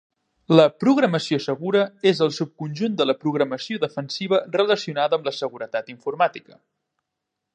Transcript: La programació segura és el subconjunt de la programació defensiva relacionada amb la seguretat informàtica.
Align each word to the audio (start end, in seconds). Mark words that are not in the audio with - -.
La 0.59 0.63
programació 0.83 1.37
segura 1.47 1.81
és 2.11 2.21
el 2.27 2.31
subconjunt 2.37 2.95
de 3.01 3.07
la 3.09 3.15
programació 3.25 3.79
defensiva 3.85 4.41
relacionada 4.57 5.21
amb 5.21 5.31
la 5.31 5.37
seguretat 5.43 5.95
informàtica. 5.97 6.61